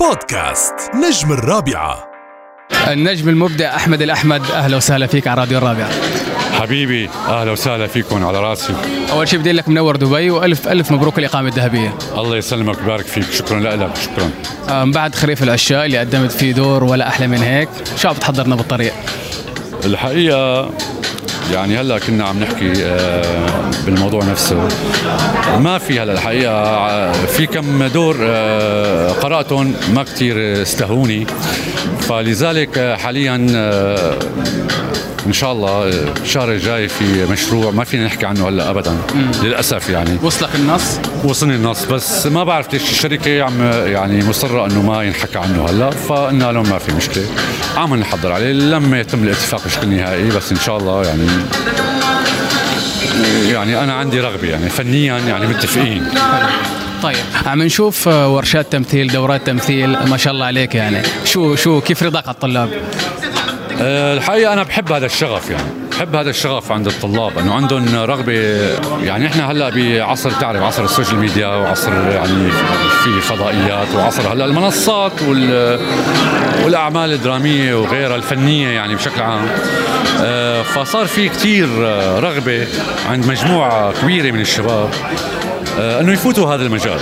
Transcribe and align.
بودكاست 0.00 0.74
نجم 0.94 1.32
الرابعة. 1.32 2.04
النجم 2.88 3.28
المبدع 3.28 3.76
أحمد 3.76 4.02
الأحمد 4.02 4.42
أهلا 4.50 4.76
وسهلا 4.76 5.06
فيك 5.06 5.26
على 5.26 5.40
راديو 5.40 5.58
الرابعة. 5.58 5.90
حبيبي 6.60 7.08
أهلا 7.28 7.52
وسهلا 7.52 7.86
فيكم 7.86 8.26
على 8.26 8.40
راسي. 8.40 8.74
أول 9.12 9.28
شيء 9.28 9.38
بدي 9.38 9.52
لك 9.52 9.68
منور 9.68 9.96
دبي 9.96 10.30
وألف 10.30 10.68
ألف 10.68 10.90
مبروك 10.90 11.18
الإقامة 11.18 11.48
الذهبية. 11.48 11.94
الله 12.14 12.36
يسلمك 12.36 12.78
ويبارك 12.78 13.04
فيك 13.06 13.30
شكرا 13.30 13.60
لك 13.60 13.96
شكرا. 13.96 14.30
آه، 14.68 14.84
من 14.84 14.92
بعد 14.92 15.14
خريف 15.14 15.42
العشاء 15.42 15.86
اللي 15.86 15.98
قدمت 15.98 16.32
فيه 16.32 16.52
دور 16.52 16.84
ولا 16.84 17.08
أحلى 17.08 17.26
من 17.26 17.42
هيك 17.42 17.68
شو 17.96 18.08
عم 18.08 18.14
بتحضرنا 18.14 18.56
بالطريق؟ 18.56 18.92
الحقيقة 19.84 20.70
يعني 21.52 21.80
هلا 21.80 21.98
كنا 21.98 22.24
عم 22.24 22.40
نحكي 22.40 22.72
آه، 22.84 23.70
بالموضوع 23.86 24.24
نفسه. 24.24 24.68
ما 25.58 25.78
في 25.78 26.00
هلا 26.00 26.12
الحقيقة 26.12 27.12
في 27.12 27.46
كم 27.46 27.84
دور 27.84 28.16
آه، 28.20 29.12
قرأتهم 29.12 29.74
ما 29.94 30.02
كثير 30.02 30.62
استهوني. 30.62 31.26
فلذلك 32.00 32.78
آه، 32.78 32.96
حاليا 32.96 33.46
إن 35.28 35.32
شاء 35.32 35.52
الله 35.52 35.88
الشهر 36.22 36.52
الجاي 36.52 36.88
في 36.88 37.26
مشروع 37.30 37.70
ما 37.70 37.84
فينا 37.84 38.06
نحكي 38.06 38.26
عنه 38.26 38.48
هلا 38.48 38.70
ابدا 38.70 38.96
للأسف 39.42 39.90
يعني. 39.90 40.18
وصلك 40.22 40.54
النص؟ 40.54 40.98
وصلني 41.24 41.54
النص 41.54 41.84
بس 41.84 42.26
ما 42.26 42.44
بعرف 42.44 42.72
ليش 42.72 42.82
الشركة 42.82 43.42
عم 43.42 43.62
يعني 43.86 44.24
مصرة 44.24 44.66
إنه 44.66 44.82
ما 44.82 45.02
ينحكى 45.02 45.38
عنه 45.38 45.66
هلا 45.70 45.90
فقلنا 45.90 46.52
لهم 46.52 46.68
ما 46.68 46.78
في 46.78 46.92
مشكلة. 46.92 47.24
عم 47.76 47.94
نحضر 47.94 48.32
عليه 48.32 48.52
لما 48.52 49.00
يتم 49.00 49.24
الاتفاق 49.24 49.64
بشكل 49.64 49.88
نهائي 49.88 50.28
بس 50.28 50.52
إن 50.52 50.58
شاء 50.58 50.76
الله 50.78 51.04
يعني 51.04 51.26
يعني 53.52 53.84
أنا 53.84 53.92
عندي 53.94 54.20
رغبة 54.20 54.48
يعني 54.48 54.68
فنيا 54.68 55.18
يعني 55.18 55.46
متفقين. 55.46 56.08
طيب 57.02 57.16
عم 57.46 57.62
نشوف 57.62 58.06
ورشات 58.06 58.72
تمثيل 58.72 59.08
دورات 59.08 59.46
تمثيل 59.46 59.90
ما 59.90 60.16
شاء 60.16 60.32
الله 60.32 60.46
عليك 60.46 60.74
يعني. 60.74 61.02
شو 61.24 61.54
شو 61.54 61.80
كيف 61.80 62.02
رضاك 62.02 62.28
على 62.28 62.34
الطلاب؟ 62.34 62.70
الحقيقة 63.80 64.52
أنا 64.52 64.62
بحب 64.62 64.92
هذا 64.92 65.06
الشغف 65.06 65.50
يعني. 65.50 65.68
بحب 65.90 66.16
هذا 66.16 66.30
الشغف 66.30 66.72
عند 66.72 66.86
الطلاب 66.86 67.38
إنه 67.38 67.54
عندهم 67.54 67.94
رغبة 67.94 68.32
يعني 69.02 69.26
إحنا 69.26 69.50
هلأ 69.50 69.70
بعصر 69.70 70.30
تعرف 70.30 70.62
عصر 70.62 70.84
السوشيال 70.84 71.18
ميديا 71.18 71.46
وعصر 71.46 71.92
يعني 71.92 72.50
في 73.04 73.20
فضائيات 73.20 73.94
وعصر 73.94 74.32
هلأ 74.32 74.44
المنصات 74.44 75.22
وال 75.22 75.78
والأعمال 76.64 77.12
الدرامية 77.12 77.74
وغيرها 77.74 78.16
الفنية 78.16 78.68
يعني 78.68 78.94
بشكل 78.94 79.22
عام. 79.22 79.48
أه، 80.20 80.62
فصار 80.62 81.06
في 81.06 81.28
كثير 81.28 81.68
رغبة 82.18 82.66
عند 83.10 83.26
مجموعة 83.26 83.92
كبيرة 84.02 84.30
من 84.30 84.40
الشباب 84.40 84.90
آه، 84.90 85.57
إنه 85.78 86.12
يفوتوا 86.12 86.54
هذا 86.54 86.62
المجال. 86.62 86.98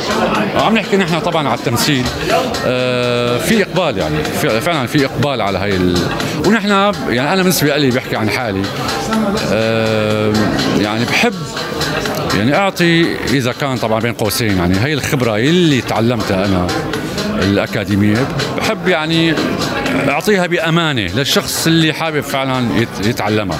عم 0.60 0.74
نحكي 0.78 0.96
نحن 0.96 1.18
طبعا 1.20 1.48
على 1.48 1.58
التمثيل. 1.58 2.04
آه، 2.66 3.38
في 3.38 3.62
إقبال 3.62 3.98
يعني. 3.98 4.24
فعلا 4.60 4.86
في 4.86 5.04
إقبال 5.04 5.40
على 5.40 5.58
هاي 5.58 5.76
ال... 5.76 5.98
ونحن 6.46 6.68
يعني 7.08 7.32
أنا 7.32 7.42
بالنسبة 7.42 7.76
لي 7.76 7.90
بحكي 7.90 8.16
عن 8.16 8.30
حالي. 8.30 8.62
آه، 9.52 10.32
يعني 10.80 11.04
بحب 11.04 11.34
يعني 12.36 12.56
أعطي 12.56 13.16
إذا 13.30 13.52
كان 13.52 13.76
طبعا 13.76 14.00
بين 14.00 14.12
قوسين 14.12 14.56
يعني. 14.56 14.74
هي 14.84 14.92
الخبرة 14.92 15.36
اللي 15.36 15.80
تعلمتها 15.80 16.44
أنا 16.44 16.66
الأكاديمية. 17.42 18.26
بحب 18.58 18.88
يعني 18.88 19.34
أعطيها 20.08 20.46
بأمانة 20.46 21.02
للشخص 21.14 21.66
اللي 21.66 21.92
حابب 21.92 22.20
فعلا 22.20 22.68
يت- 22.80 23.06
يتعلمها. 23.06 23.58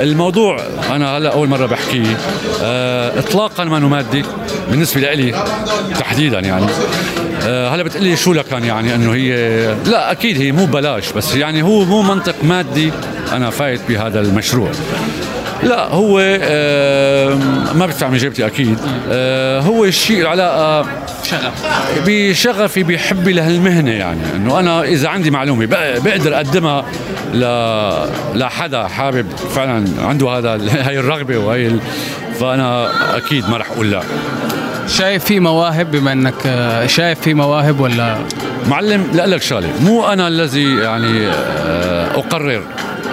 الموضوع 0.00 0.60
أنا 0.90 1.16
هلا 1.18 1.32
أول 1.32 1.48
مرة 1.48 1.66
بحكيه. 1.66 2.18
آه 2.62 3.18
اطلاقا 3.18 3.64
ما 3.64 3.78
مادي 3.78 4.24
بالنسبة 4.70 5.14
لي 5.14 5.44
تحديدا 5.98 6.40
يعني. 6.40 6.66
آه 7.42 7.68
هلا 7.68 7.82
بتقلي 7.82 8.16
شو 8.16 8.32
لكان 8.32 8.64
يعني 8.64 8.94
إنه 8.94 9.14
هي 9.14 9.34
لا 9.86 10.12
أكيد 10.12 10.40
هي 10.40 10.52
مو 10.52 10.66
بلاش 10.66 11.12
بس 11.12 11.34
يعني 11.34 11.62
هو 11.62 11.84
مو 11.84 12.02
منطق 12.02 12.34
مادي 12.42 12.92
أنا 13.32 13.50
فايت 13.50 13.80
بهذا 13.88 14.20
المشروع. 14.20 14.70
لا 15.62 15.88
هو 15.88 16.18
ما 17.74 17.86
بدفع 17.86 18.08
من 18.08 18.16
جيبتي 18.18 18.46
أكيد. 18.46 18.78
آه 19.10 19.60
هو 19.60 19.84
الشيء 19.84 20.20
العلاقة 20.20 20.86
شغف. 21.22 21.66
بشغفي 22.06 22.82
بحبي 22.82 23.32
لهالمهنة 23.32 23.90
يعني. 23.90 24.20
إنه 24.36 24.60
أنا 24.60 24.82
إذا 24.82 25.08
عندي 25.08 25.30
معلومة 25.30 25.66
بق- 25.66 25.98
بقدر 25.98 26.36
أقدمها 26.36 26.84
ل 27.34 27.40
لحدا 28.38 28.86
حابب 28.88 29.26
فعلا 29.54 29.84
عنده 30.00 30.30
هذا 30.30 30.58
هاي 30.88 30.98
الرغبة 30.98 31.36
وهي 31.38 31.66
ال... 31.66 31.80
فأنا 32.40 32.88
أكيد 33.16 33.48
ما 33.50 33.56
رح 33.56 33.70
أقول 33.70 33.90
لا. 33.90 34.02
شايف 34.88 35.24
في 35.24 35.40
مواهب 35.40 35.90
بما 35.90 36.12
إنك 36.12 36.34
آه، 36.46 36.86
شايف 36.86 37.20
في 37.20 37.34
مواهب 37.34 37.80
ولا؟ 37.80 38.16
معلم 38.68 39.06
لا 39.14 39.26
لك 39.26 39.42
شغلة. 39.42 39.68
مو 39.80 40.06
أنا 40.06 40.28
الذي 40.28 40.76
يعني 40.76 41.26
آه، 41.28 42.06
أقرر. 42.14 42.62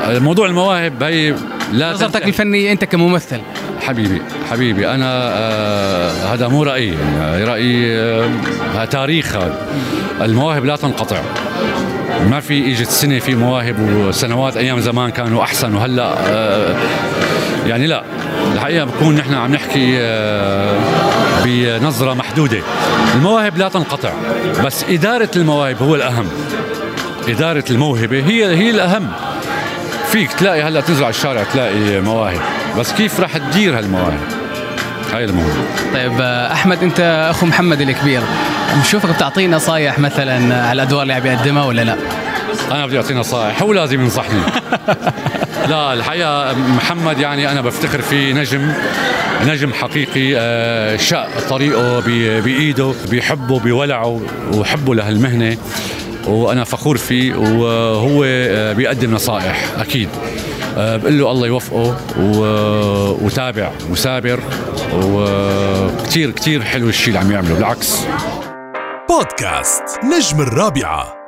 موضوع 0.09 0.45
المواهب 0.45 1.03
هي 1.03 1.35
لا 1.73 1.93
نظرتك. 1.93 2.25
الفنية 2.27 2.71
أنت 2.71 2.83
كممثل. 2.83 3.41
حبيبي 3.81 4.21
حبيبي 4.51 4.89
أنا 4.89 5.07
آه 5.37 6.33
هذا 6.33 6.47
مو 6.47 6.63
رأيي. 6.63 6.95
يعني 7.17 7.43
رأيي 7.43 7.95
آه 8.75 8.85
تاريخ. 8.85 9.37
المواهب 10.21 10.65
لا 10.65 10.75
تنقطع. 10.75 11.21
ما 12.29 12.39
في 12.39 12.71
إجت 12.71 12.89
سنة 12.89 13.19
في 13.19 13.35
مواهب 13.35 13.79
وسنوات. 13.79 14.57
أيام 14.57 14.79
زمان 14.79 15.09
كانوا 15.09 15.43
أحسن 15.43 15.75
وهلأ 15.75 16.15
آه 16.27 16.75
يعني 17.67 17.87
لا. 17.87 18.03
الحقيقة 18.53 18.85
بكون 18.85 19.15
نحن 19.15 19.33
عم 19.33 19.51
نحكي 19.51 19.97
آه 19.99 20.77
بنظرة 21.45 22.13
محدودة. 22.13 22.59
المواهب 23.15 23.57
لا 23.57 23.69
تنقطع 23.69 24.13
بس 24.65 24.83
إدارة 24.89 25.29
المواهب 25.35 25.83
هو 25.83 25.95
الأهم. 25.95 26.25
إدارة 27.27 27.63
الموهبة 27.69 28.19
هي 28.19 28.45
هي 28.45 28.69
الأهم. 28.69 29.11
فيك 30.13 30.33
تلاقي 30.33 30.61
هلا 30.61 30.81
تنزل 30.81 31.03
على 31.03 31.09
الشارع 31.09 31.43
تلاقي 31.43 32.01
مواهب. 32.01 32.41
بس 32.77 32.93
كيف 32.93 33.19
راح 33.19 33.37
تدير 33.37 33.77
هالمواهب؟ 33.77 34.19
هاي 35.13 35.25
المهم. 35.25 35.65
طيب 35.93 36.11
آه، 36.21 36.53
أحمد 36.53 36.83
أنت 36.83 37.27
أخو 37.29 37.45
محمد 37.45 37.81
الكبير 37.81 38.21
بنشوفك 38.75 39.09
بتعطيه 39.09 39.47
نصايح 39.47 39.99
مثلا 39.99 40.67
على 40.67 40.81
الادوار 40.81 41.01
اللي 41.01 41.13
عم 41.13 41.25
يقدمها 41.25 41.65
ولا 41.65 41.81
لا؟ 41.81 41.97
أنا 42.71 42.85
بدي 42.85 42.97
أعطيه 42.97 43.15
نصائح 43.15 43.61
هو 43.61 43.73
لازم 43.73 44.01
ينصحني. 44.01 44.41
لا 45.69 45.93
الحقيقة 45.93 46.53
محمد 46.53 47.19
يعني 47.19 47.51
أنا 47.51 47.61
بفتخر 47.61 48.01
فيه 48.01 48.33
نجم 48.33 48.73
نجم 49.45 49.73
حقيقي 49.73 50.33
آه، 50.37 50.97
شق 50.97 51.49
طريقه 51.49 51.99
بإيده 52.39 52.93
بيحبه 53.09 53.59
بولعه 53.59 54.21
وحبه 54.53 54.95
لهالمهنة. 54.95 55.57
وأنا 56.27 56.63
فخور 56.63 56.97
فيه 56.97 57.35
وهو 57.35 58.23
آه، 58.25 58.73
بيقدم 58.73 59.13
نصائح 59.13 59.69
أكيد. 59.77 60.09
آه، 60.77 60.97
بقول 60.97 61.19
له 61.19 61.31
الله 61.31 61.47
يوفقه 61.47 61.97
وتابع 63.21 63.71
وسابر 63.91 64.39
وكتير 64.93 66.31
كتير 66.31 66.61
حلو 66.61 66.89
الشيء 66.89 67.07
اللي 67.07 67.19
عم 67.19 67.31
يعمله 67.31 67.55
بالعكس. 67.55 68.05
بودكاست 69.09 69.83
نجم 70.03 70.41
الرابعة. 70.41 71.22